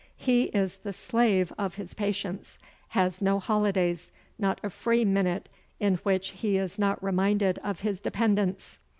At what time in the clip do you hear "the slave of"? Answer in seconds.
0.77-1.75